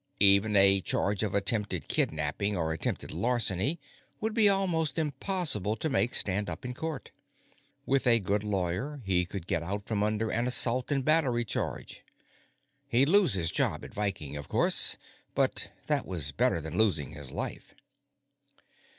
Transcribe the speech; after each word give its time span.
Even 0.19 0.55
a 0.55 0.81
charge 0.81 1.21
of 1.21 1.35
attempted 1.35 1.87
kidnapping 1.87 2.57
or 2.57 2.73
attempted 2.73 3.11
larceny 3.11 3.79
would 4.19 4.33
be 4.33 4.49
almost 4.49 4.97
impossible 4.97 5.75
to 5.75 5.91
make 5.91 6.15
stand 6.15 6.49
up 6.49 6.65
in 6.65 6.73
court. 6.73 7.11
With 7.85 8.07
a 8.07 8.19
good 8.19 8.43
lawyer, 8.43 9.01
he 9.05 9.25
could 9.27 9.45
get 9.45 9.61
out 9.61 9.85
from 9.85 10.01
under 10.01 10.31
an 10.31 10.47
assault 10.47 10.91
and 10.91 11.05
battery 11.05 11.45
charge. 11.45 12.03
He'd 12.87 13.09
lose 13.09 13.35
his 13.35 13.51
job 13.51 13.83
with 13.83 13.93
Viking, 13.93 14.35
of 14.35 14.49
course, 14.49 14.97
but 15.35 15.69
that 15.85 16.07
was 16.07 16.31
better 16.31 16.59
than 16.59 16.79
losing 16.79 17.11
his 17.11 17.31
life. 17.31 17.75